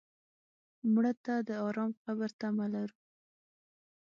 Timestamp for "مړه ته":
0.93-1.33